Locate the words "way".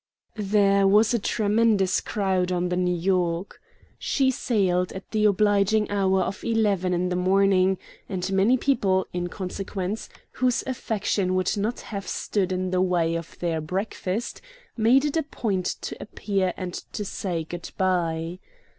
12.81-13.13